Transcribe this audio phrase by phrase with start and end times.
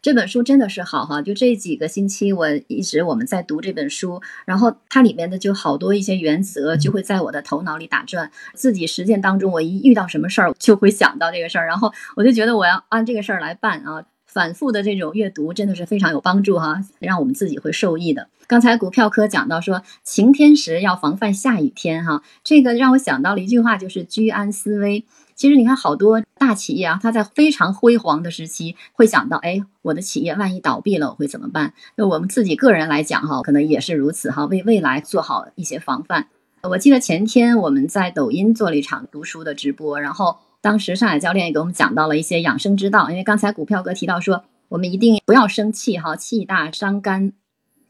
[0.00, 14.04] 这本书真的是好哈，就这几个星期我一直我们在读这本书，然后它里面的就好多一些原则就会在我的头脑里打转，自己实践当中我一遇到什么事儿就会想到这个事儿，然后我就觉得我要按这个事儿来办啊。
[14.28, 18.28] 反复的这种阅读真的是非常有帮助哈，让我们自己会受益的。
[18.46, 25.04] 刚才股票科讲到说晴天时要防范下雨天哈，这个让我想到了一句话，就是居安思危。
[25.34, 31.72] 其实你看好多大企业啊，它在非常辉煌的时期会想到，哎，我的企业万一倒闭了，我会怎么办？
[31.96, 36.28] 那我们自己个人来讲哈，可能也是如此哈，为未来做好一些防范。
[36.62, 40.36] 我记得前天我们在抖音做了一场读书的直播，然后。
[40.60, 47.32] 当时上海教练也给我们讲到了一些养生之道，因为刚才股票哥提到说，我们一定不要生气哈，气大伤肝。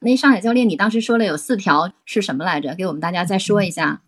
[0.01, 2.75] 那上海教练，你当时说了有四条是什么来着？
[2.75, 4.03] 给我们大家再说一下。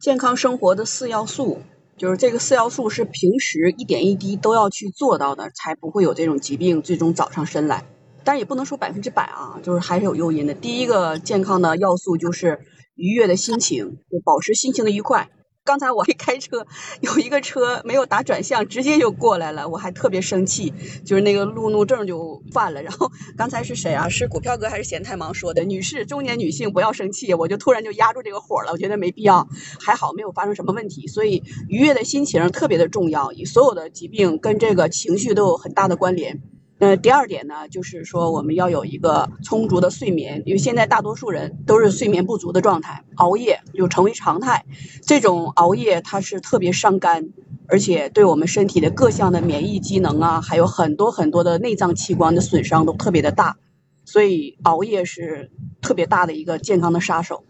[0.00, 1.60] 健康生活的四要素，
[1.96, 7.84] 就是这个四要素是平时一点一滴都要去做到的，才不会有这种疾病最终找上身来。
[8.24, 10.54] 但也不能说百分之百啊，就是还是有诱因的。
[10.54, 12.58] 第一个健康的要素就是
[12.94, 15.28] 愉悦的心情，就保持心情的愉快。
[15.66, 16.64] 刚才我一开车，
[17.00, 20.72] 有一个车没有打转向，直接就过来了，我还特别生气，
[21.04, 22.80] 就是那个路怒症就犯了。
[22.84, 24.08] 然后刚才是谁啊？
[24.08, 25.64] 是股票哥还是闲太忙说的？
[25.64, 27.34] 女士，中年女性不要生气。
[27.34, 29.48] 我就突然就压住这个火了，我觉得没必要，
[29.80, 31.08] 还好没有发生什么问题。
[31.08, 36.40] 所以愉悦的心情特别的重要，所有的疾病跟这个情绪都有很大的关联。
[36.78, 44.66] 呃，第二点呢，就是说我们要有一个充足的睡眠，因为现在大多数人都是睡眠不足的状态，熬夜就成为常态。
[45.00, 47.30] 这种熬夜它是特别伤肝，
[47.66, 53.56] 而且对我们身体的各项的免疫机能啊，还有很多很多的内脏器官的损伤都特别的大，
[54.04, 57.44] 所以熬夜是特别大的一个健康的杀手。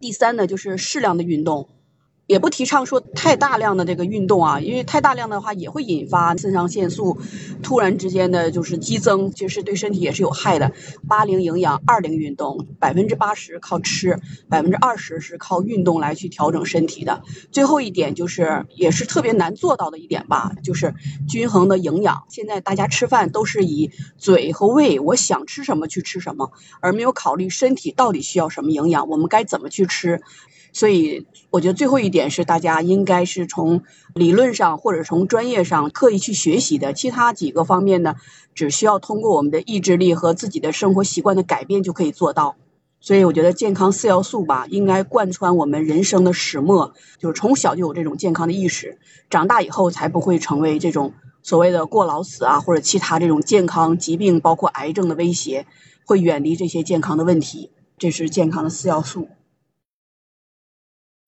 [0.00, 1.68] 第三呢，就是适量的运动。
[2.26, 7.18] 也不提倡说太大量的这个运动啊，因为太大量的话也会引发肾上腺素
[7.62, 10.72] 突然之间的就是激增，其实对身体也是有害的。
[11.08, 14.18] 八零营养，二零运动，百分之八十靠吃，
[14.48, 17.22] 百分之二十是靠运动来去调整身体的。
[17.52, 20.94] 最后一点就是也是特别难做到的一点吧，就是
[21.28, 22.24] 均衡的营养。
[22.28, 26.50] 现在大家吃饭都是以嘴和胃，我想吃什么去吃什么，
[26.80, 30.22] 而没有考虑身体到底需要什么营养，我们该怎么去吃。
[30.72, 33.82] 所以我觉得最后一点是，大家应该是从
[34.14, 36.92] 理论上或者从专业上刻意去学习的。
[36.92, 38.16] 其他几个方面呢，
[38.54, 42.56] 只需要通过我们的意志力和自己的生活习惯的改变就可以做到。
[43.00, 48.98] 所以我觉得健康四要素吧，应该贯穿我们人生的始末，就是从小就有这种健康的意识，
[49.30, 51.12] 长大以后才不会成为这种
[51.42, 55.66] 所谓的过劳死啊，或者其他这种健康疾病，包括癌症的威胁，
[56.04, 57.70] 会远离这些健康的问题。
[57.98, 59.28] 这是健康的四要素。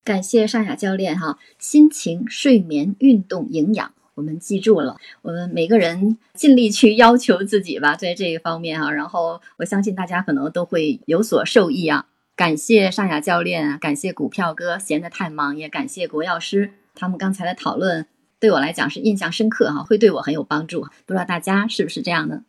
[0.08, 4.96] 感谢尚雅教练哈，心情、睡眠、运动、营养，我们记住了。
[5.20, 8.90] 我们每个人尽力去要求自己吧，在这一方面哈。
[8.90, 12.06] 然后我相信大家可能都会有所受益啊。
[12.34, 18.06] 感谢尚雅教练，感谢股票哥，闲得太忙，也感谢国药师，他们刚才的讨论
[18.40, 20.86] 对我来讲是印象深刻哈，会对我很有帮助。
[21.04, 22.44] 不知道大家是不是这样的？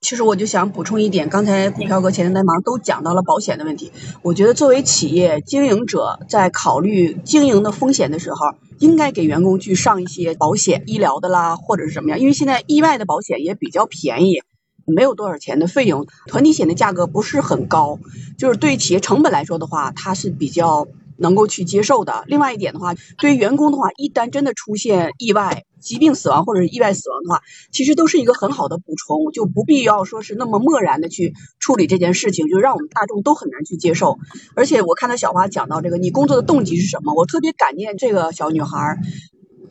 [0.00, 3.92] 其实我就想补充一点，刚才股票哥、前天忙都讲到了保险的问题。
[4.22, 12.18] 我觉得作为企业经营者，在考虑经营的风险的时候，应该给员工去上一些保险、医疗的啦，或者是什么样。
[12.18, 14.40] 因为现在意外的保险也比较便宜，
[14.86, 17.98] 没有多少钱的费用，团体险的价格不是很高，
[18.38, 20.88] 就是对企业成本来说的话，它是比较。
[21.20, 22.24] 能够去接受的。
[22.26, 34.18] 另外一点的话，对于员工的话，一旦真的出现意外、疾病死亡或者是意外死亡的话，其实都是一个很好的补充，就不必要说是那么漠然的去处理这件事情，就让我们大众都很难去接受。
[34.56, 37.14] 而且我看到小花讲到这个，你工作的动机是什么？
[37.14, 38.98] 我特别感念这个小女孩。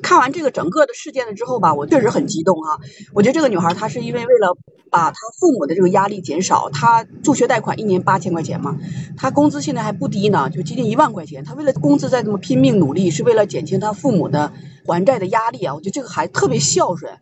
[0.02, 2.80] 看完这个整个的事件了之后吧，我确实很激动哈。
[3.14, 4.58] 我觉得这个女孩她是因为为了
[4.90, 8.78] 把她父母的这个压力减少，她助学贷款一年八千块钱嘛，
[9.18, 11.44] 她工资现在还不低呢，就接近一万块钱。
[11.44, 14.54] 她为了工资在这么拼命努力，是为了减轻她父母的
[14.86, 15.76] 还债的压力啊。
[15.76, 17.14] 我觉得这个孩子特别孝顺。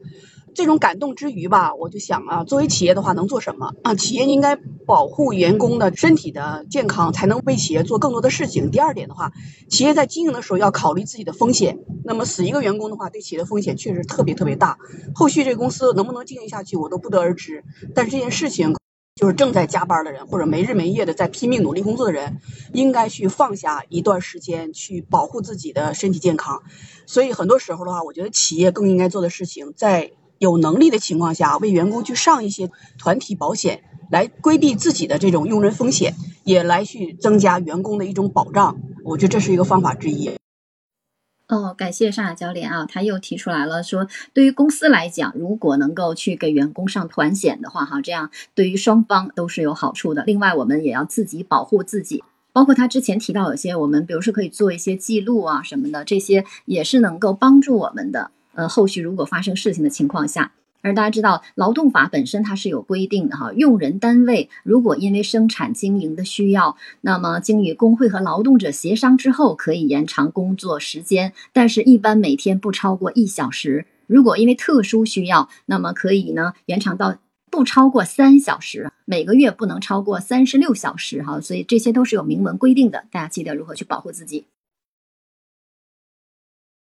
[0.57, 3.94] 这种感动之余吧，我就想啊，作为企业的话能做什么啊？
[3.94, 4.56] 企业应该
[4.88, 8.71] 保护员工的身体的健康，才能为企业做更多的事情。
[8.71, 9.31] 第二点的话，
[9.69, 11.77] 企业在经营的时候要考虑自己的风险。
[12.04, 14.80] 那么死一个员工的话，对企业的风险确实特别特别大。
[15.13, 17.63] 后续这个公司能不能经营下去，我都不得而知。
[17.94, 18.74] 但是这件事情，
[19.15, 22.39] 就是正在加班的人或者没日没夜的在拼命努力工作的人，
[22.74, 26.63] 应该去放下一段时间去保护自己的身体健康。
[27.06, 36.13] 所以很多时候的话，我觉得企业更应该做的事情，在有能力的情况下，为员工去上一些团体保险，来规避自己的这种用人风险，
[36.44, 38.78] 也来去增加员工的一种保障。
[39.04, 40.31] 我觉得这是一个方法之一。
[41.48, 50.25] 哦，感谢尚雅教练啊，他又提出来了，说对于公司来讲，如果能够去给员工上团险的话，哈，这样对于双方都是有好处的。
[50.25, 58.31] 另外，我们也要自己保护自己，包括他之前提到有些我们，比如说可以做一些记录啊什么的，这些也是能够帮助我们的。
[58.57, 60.51] 呃，后续如果发生事情的情况下。
[60.83, 73.86] 而大家知道，劳动法本身它是有规定的哈，用人单位如果因为生产经营的需要，那么经与工会和劳动者协商之后，可以延长工作时间，但是一般每天不超过一小时。
[74.06, 77.18] 如果因为特殊需要，那么可以呢延长到
[77.51, 81.42] 不超过三小时，每个月不能超过三十六小时哈。
[81.42, 84.45] 所以这些都是有明文规定的，大家记得如何去保护自己。